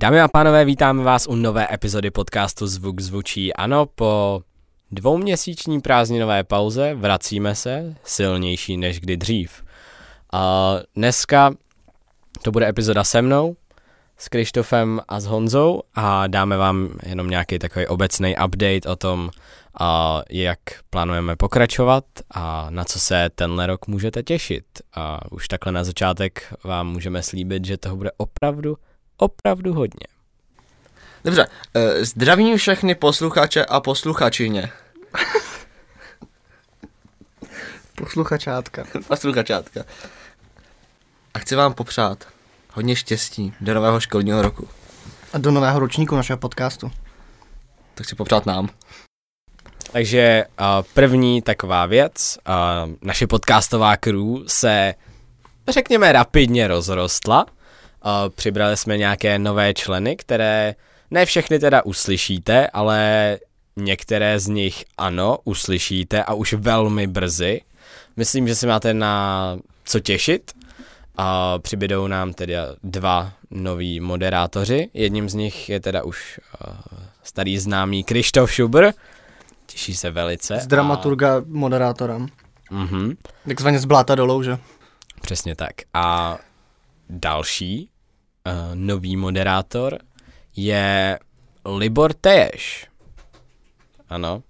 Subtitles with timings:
[0.00, 3.54] Dámy a pánové, vítáme vás u nové epizody podcastu Zvuk zvučí.
[3.54, 4.42] Ano, po
[4.90, 9.64] dvouměsíční prázdninové pauze vracíme se silnější než kdy dřív.
[10.32, 11.54] A dneska
[12.42, 13.56] to bude epizoda se mnou,
[14.16, 19.30] s Krištofem a s Honzou a dáme vám jenom nějaký takový obecný update o tom,
[19.80, 20.58] a jak
[20.90, 24.64] plánujeme pokračovat a na co se tenhle rok můžete těšit.
[24.94, 28.76] A už takhle na začátek vám můžeme slíbit, že toho bude opravdu,
[29.20, 30.06] opravdu hodně.
[31.24, 34.70] Dobře, eh, zdravím všechny posluchače a posluchačině.
[37.94, 38.84] Posluchačátka.
[39.08, 39.84] Posluchačátka.
[41.34, 42.28] A chci vám popřát
[42.72, 44.68] hodně štěstí do nového školního roku.
[45.32, 46.90] A do nového ročníku našeho podcastu.
[47.94, 48.68] Tak chci popřát nám.
[49.92, 54.94] Takže uh, první taková věc, uh, naše podcastová crew se,
[55.68, 57.46] řekněme, rapidně rozrostla.
[58.34, 60.74] Přibrali jsme nějaké nové členy, které
[61.10, 63.38] ne všechny teda uslyšíte, ale
[63.76, 67.60] některé z nich ano, uslyšíte a už velmi brzy.
[68.16, 70.52] Myslím, že si máte na co těšit.
[71.16, 74.90] A přibydou nám teda dva noví moderátoři.
[74.94, 76.76] Jedním z nich je teda už uh,
[77.22, 78.90] starý známý Krištof Schubr.
[79.66, 80.58] Těší se velice.
[80.60, 81.42] Z dramaturga a...
[81.46, 82.18] moderátora.
[82.70, 83.16] Mhm.
[83.48, 84.58] Takzvaně z bláta dolů, že?
[85.20, 85.72] Přesně tak.
[85.94, 86.38] A
[87.10, 87.90] další
[88.46, 89.98] uh, nový moderátor
[90.56, 91.18] je
[91.76, 92.86] Libor Teješ.
[94.08, 94.42] Ano.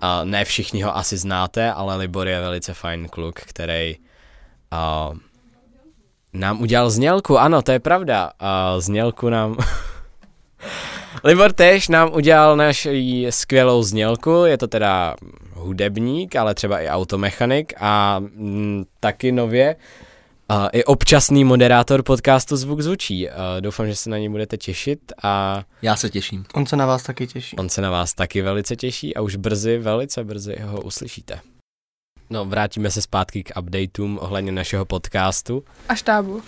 [0.00, 3.96] A ne všichni ho asi znáte, ale Libor je velice fajn kluk, který
[4.72, 5.16] uh,
[6.32, 7.38] nám udělal znělku.
[7.38, 8.30] Ano, to je pravda.
[8.42, 9.56] Uh, znělku nám...
[11.24, 15.14] Libor Tež nám udělal naši skvělou znělku, je to teda
[15.52, 19.76] hudebník, ale třeba i automechanik a mm, taky nově
[20.50, 23.28] uh, i občasný moderátor podcastu Zvuk zvučí.
[23.28, 25.64] Uh, doufám, že se na něj budete těšit a...
[25.82, 26.44] Já se těším.
[26.54, 27.56] On se na vás taky těší.
[27.56, 31.40] On se na vás taky velice těší a už brzy, velice brzy ho uslyšíte.
[32.30, 35.64] No, vrátíme se zpátky k updateům ohledně našeho podcastu.
[35.88, 36.42] A štábu.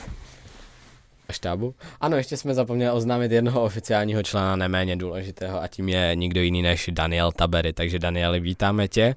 [1.28, 1.74] A štábu?
[2.00, 6.62] Ano, ještě jsme zapomněli oznámit jednoho oficiálního člena neméně důležitého a tím je nikdo jiný
[6.62, 7.72] než Daniel Tabery.
[7.72, 9.14] Takže Danieli, vítáme tě.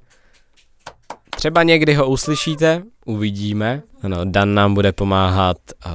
[1.44, 3.82] Třeba někdy ho uslyšíte, uvidíme.
[4.02, 5.92] Ano, Dan nám bude pomáhat uh,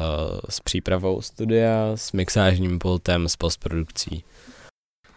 [0.49, 4.25] s přípravou studia, s mixážním pultem, s postprodukcí.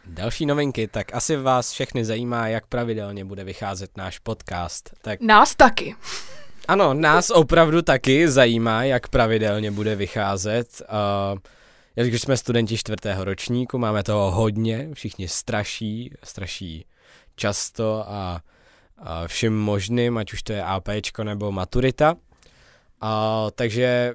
[0.05, 4.89] Další novinky, tak asi vás všechny zajímá, jak pravidelně bude vycházet náš podcast.
[5.01, 5.95] Tak Nás taky.
[6.67, 10.81] ano, nás opravdu taky zajímá, jak pravidelně bude vycházet.
[11.33, 11.39] Uh,
[11.95, 16.85] jelikož jsme studenti čtvrtého ročníku, máme toho hodně, všichni straší, straší
[17.35, 18.41] často a
[19.28, 22.13] vším možným, ať už to je APčko nebo maturita.
[22.13, 23.09] Uh,
[23.56, 24.13] takže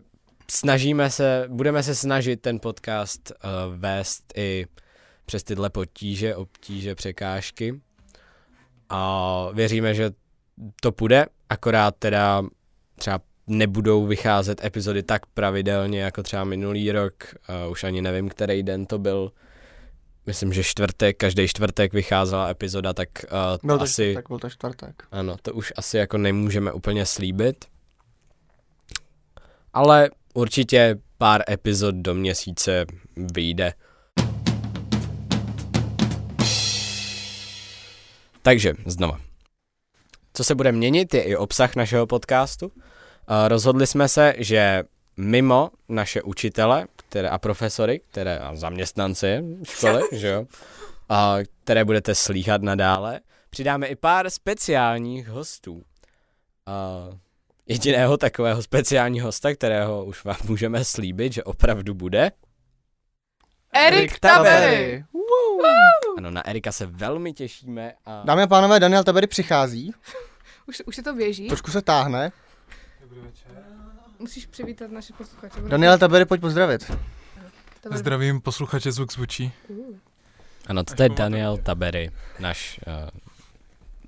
[0.51, 4.67] snažíme se, budeme se snažit ten podcast uh, vést i
[5.27, 7.81] přes tyhle potíže, obtíže, překážky.
[8.89, 10.11] A věříme, že
[10.81, 12.43] to půjde, akorát teda
[12.99, 17.15] třeba nebudou vycházet epizody tak pravidelně jako třeba minulý rok,
[17.65, 19.33] uh, už ani nevím, který den to byl.
[20.27, 24.11] Myslím, že čtvrtek, každý čtvrtek vycházela epizoda, tak uh, Byl to asi...
[24.11, 25.03] čtvrtek, byl to čtvrtek.
[25.11, 27.65] Ano, to už asi jako nemůžeme úplně slíbit.
[29.73, 33.73] Ale určitě pár epizod do měsíce vyjde.
[38.43, 39.21] Takže, znova.
[40.35, 42.67] Co se bude měnit, je i obsah našeho podcastu.
[42.67, 42.73] Uh,
[43.49, 44.83] rozhodli jsme se, že
[45.17, 50.47] mimo naše učitele které, a profesory, které a zaměstnance školy, že jo,
[51.09, 55.75] a které budete slýchat nadále, přidáme i pár speciálních hostů.
[55.75, 55.83] Uh,
[57.67, 62.33] jediného takového speciálního hosta, kterého už vám můžeme slíbit, že opravdu bude.
[63.73, 65.05] Erik Tabery.
[66.19, 67.93] Ano, na Erika se velmi těšíme.
[68.07, 68.23] A...
[68.25, 69.93] Dámy a pánové, Daniel Tabery přichází,
[70.67, 71.49] Už, už se to běží.
[71.49, 72.33] trošku se táhne.
[74.19, 75.61] Musíš přivítat naše posluchače.
[75.61, 76.91] Daniel Tabery, pojď pozdravit.
[77.83, 79.53] Bude- Zdravím posluchače Zvuk zvučí.
[79.69, 79.97] Uh.
[80.67, 83.09] Ano, to je Daniel Tabery, náš uh,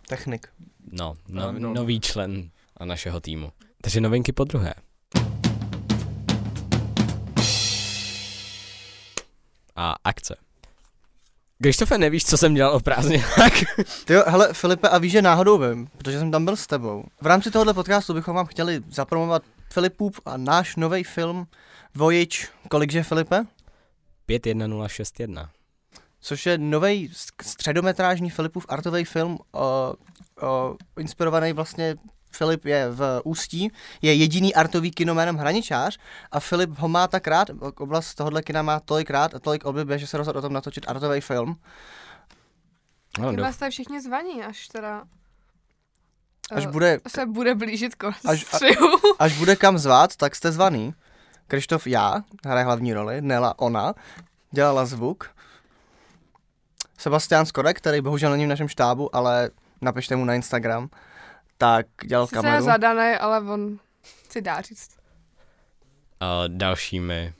[0.09, 0.49] Technik.
[0.93, 1.75] no, no, Ano.
[1.75, 2.51] nový člen
[2.85, 3.53] našeho týmu.
[3.81, 4.75] Takže novinky po druhé.
[9.77, 10.37] A akce.
[11.63, 13.53] Krištofe, nevíš, co jsem dělal o prázdninách?
[14.05, 17.05] Ty jo, hele, Filipe, a víš, že náhodou vím, protože jsem tam byl s tebou.
[17.23, 21.47] V rámci tohohle podcastu bychom vám chtěli zapromovat Filipův a náš nový film
[21.95, 22.39] Voyage,
[22.69, 23.45] kolikže Filipe?
[24.27, 25.51] 51061.
[26.21, 27.13] Což je nový
[27.43, 29.95] středometrážní Filipův artový film, o,
[30.43, 31.97] o, inspirovaný vlastně
[32.33, 33.73] Filip je v Ústí,
[34.03, 35.99] je jediný artový kino jménem Hraničář
[36.33, 39.99] a Filip ho má tak rád, oblast tohohle kina má tolik rád a tolik oblibě,
[39.99, 41.57] že se rozhodl o tom natočit artový film.
[43.19, 45.05] No, Ty douf- vás tady všichni zvaní, až teda...
[46.53, 48.59] Až eh, bude, se bude blížit konec Až- a-
[49.19, 50.95] až bude kam zvát, tak jste zvaný.
[51.49, 53.95] Krištof já, hraje hlavní roli, Nela ona,
[54.51, 55.31] dělala zvuk.
[56.99, 59.51] Sebastian Skorek, který bohužel není v našem štábu, ale
[59.81, 60.89] napište mu na Instagram,
[61.59, 62.65] tak dělal je kameru.
[62.65, 63.79] zadaný, ale on
[64.31, 64.91] si dá říct.
[66.21, 67.35] A dalšími,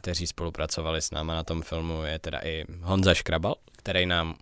[0.00, 4.34] kteří spolupracovali s náma na tom filmu, je teda i Honza Škrabal, který nám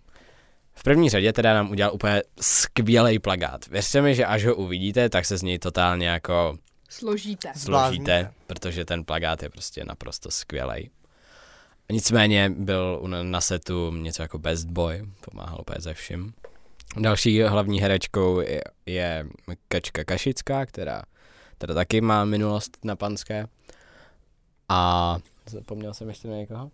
[0.75, 3.67] v první řadě teda nám udělal úplně skvělý plagát.
[3.67, 6.59] Věřte mi, že až ho uvidíte, tak se z něj totálně jako
[6.89, 7.53] Složíte.
[7.57, 10.91] složíte, protože ten plagát je prostě naprosto skvělý.
[11.93, 16.33] Nicméně byl na setu něco jako best boy, pomáhal úplně ze vším.
[16.97, 19.27] Další hlavní herečkou je, je
[19.69, 21.03] Kačka Kašická, která
[21.59, 23.47] teda taky má minulost na panské.
[24.69, 26.71] A zapomněl jsem ještě na někoho?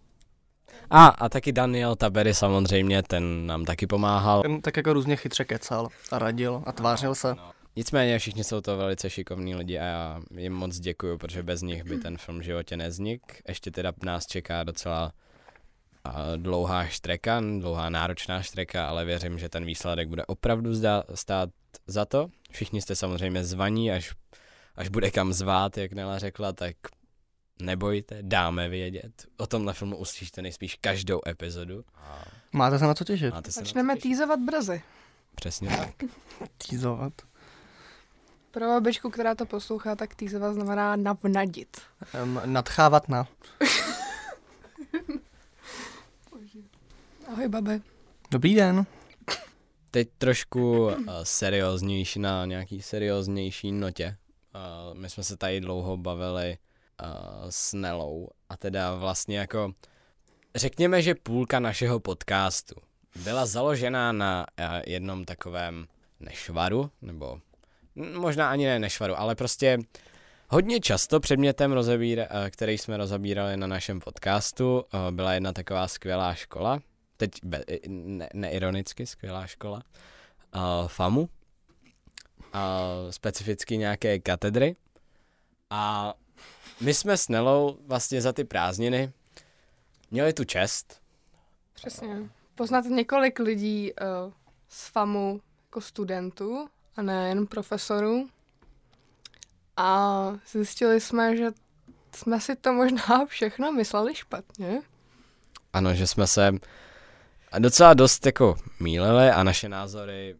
[0.91, 4.43] A, a taky Daniel Tabery samozřejmě, ten nám taky pomáhal.
[4.43, 7.35] Ten tak jako různě chytře kecal a radil a tvářil se.
[7.77, 11.85] Nicméně všichni jsou to velice šikovní lidi a já jim moc děkuju, protože bez nich
[11.85, 13.23] by ten film v životě neznik.
[13.49, 15.13] Ještě teda nás čeká docela
[16.37, 21.51] dlouhá štreka, dlouhá náročná štreka, ale věřím, že ten výsledek bude opravdu zda, stát
[21.87, 22.29] za to.
[22.51, 24.15] Všichni jste samozřejmě zvaní, až,
[24.77, 26.77] až bude kam zvát, jak Nela řekla, tak
[27.63, 29.27] nebojte, dáme vědět.
[29.37, 31.85] O tomhle filmu uslyšíte nejspíš každou epizodu.
[31.95, 33.35] A Máte se na co těšit?
[33.35, 34.03] máte se Začneme těšit.
[34.03, 34.83] týzovat brzy.
[35.35, 35.95] Přesně tak.
[36.69, 37.13] Týzovat.
[38.51, 41.77] Pro babičku, která to poslouchá, tak týzovat znamená navnadit.
[42.23, 43.29] Um, nadchávat na.
[47.33, 47.81] Ahoj, babe.
[48.31, 48.87] Dobrý den.
[49.91, 54.17] Teď trošku uh, serióznější, na nějaký serióznější notě.
[54.55, 56.59] Uh, my jsme se tady dlouho bavili
[57.03, 59.73] uh, s Nelou a teda vlastně jako
[60.55, 62.75] řekněme, že půlka našeho podcastu
[63.25, 65.87] byla založená na uh, jednom takovém
[66.21, 67.41] nešvaru, nebo
[67.95, 69.79] možná ani ne nešvaru, ale prostě
[70.49, 75.89] hodně často předmětem, rozebíra, uh, který jsme rozebírali na našem podcastu, uh, byla jedna taková
[75.89, 76.81] skvělá škola,
[77.17, 79.83] teď be, ne, neironicky skvělá škola,
[80.55, 81.29] uh, FAMu, uh,
[83.11, 84.77] specificky nějaké katedry.
[85.71, 86.15] A
[86.81, 89.13] my jsme s Nelou vlastně za ty prázdniny
[90.11, 91.01] měli tu čest,
[91.75, 92.31] Přesně.
[92.55, 94.33] Poznat několik lidí uh,
[94.69, 98.29] z FAMu jako studentů a ne jen profesorů.
[99.77, 101.47] A zjistili jsme, že
[102.15, 104.83] jsme si to možná všechno mysleli špatně.
[105.73, 106.53] ano, že jsme se
[107.59, 110.37] docela dost jako mýlili a naše názory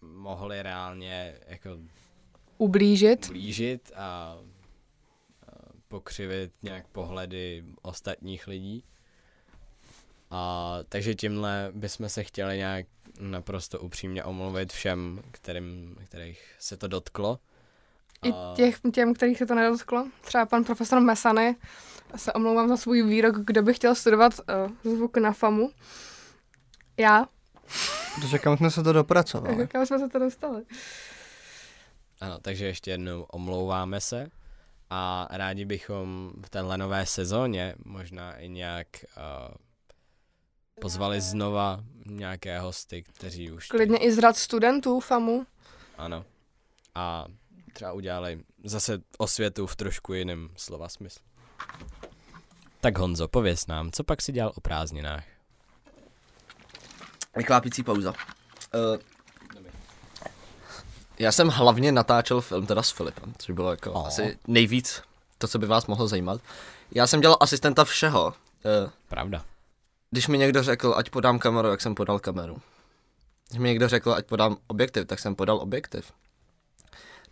[0.00, 1.70] mohly reálně jako
[2.58, 3.28] Ublížit.
[3.28, 4.36] blížit a a
[5.92, 8.84] pokřivit nějak pohledy ostatních lidí.
[10.30, 12.86] A takže tímhle bychom se chtěli nějak
[13.20, 17.38] naprosto upřímně omluvit všem, kterým, kterých se to dotklo.
[18.24, 20.08] I A- těch, těm, kterých se to nedotklo.
[20.20, 21.56] Třeba pan profesor Mesany.
[22.16, 24.32] Se omlouvám za svůj výrok, kdo by chtěl studovat
[24.84, 25.70] uh, zvuk na FAMu.
[26.96, 27.26] Já.
[28.14, 29.66] Protože kam jsme se to dopracovali.
[29.72, 30.62] Kam jsme se to dostali?
[32.20, 34.30] Ano, takže ještě jednou omlouváme se
[34.94, 39.54] a rádi bychom v téhle nové sezóně možná i nějak uh,
[40.80, 43.66] pozvali znova nějaké hosty, kteří už...
[43.66, 45.46] Klidně i z rad studentů FAMu.
[45.98, 46.24] Ano.
[46.94, 47.26] A
[47.72, 51.24] třeba udělali zase osvětu v trošku jiném slova smyslu.
[52.80, 55.24] Tak Honzo, pověz nám, co pak si dělal o prázdninách?
[57.36, 58.12] Vyklápící pauza.
[58.74, 58.96] Uh,
[61.22, 64.06] já jsem hlavně natáčel film teda s Filipem, což bylo jako Oh.
[64.06, 65.02] asi nejvíc
[65.38, 66.40] to, co by vás mohlo zajímat.
[66.94, 68.26] Já jsem dělal asistenta všeho.
[68.26, 69.44] Uh, Pravda.
[70.10, 72.56] když mi někdo řekl, ať podám kameru, jak jsem podal kameru.
[73.48, 76.12] Když mi někdo řekl, ať podám objektiv, tak jsem podal objektiv.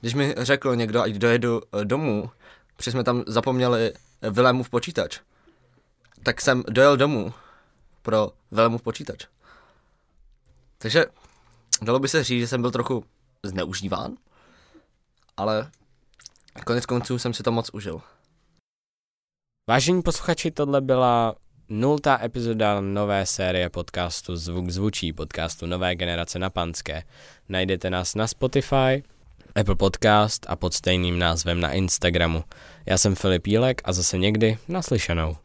[0.01, 2.31] Když mi řekl někdo, ať dojedu eh, domů,
[2.77, 3.93] protože jsme tam zapomněli
[4.23, 5.21] eh, Vilémův počítač,
[6.23, 7.33] tak jsem dojel domů
[8.03, 9.27] pro Vilémův počítač.
[10.79, 11.05] Takže
[11.83, 13.05] dalo by se říct, že jsem byl trochu
[13.47, 14.17] zneužíván,
[15.37, 15.71] ale
[16.67, 18.01] konec konců jsem si to moc užil.
[19.69, 21.35] Vážení posluchači, tohle byla
[21.69, 27.03] nultá epizoda nové série podcastu Zvuk zvučí, podcastu Nové generace na Panské.
[27.49, 29.03] Najdete nás na Spotify,
[29.55, 32.45] Apple Podcast a pod stejným názvem na Instagramu.
[32.87, 35.37] Já jsem Filip Jílek a zase někdy naslyšenou.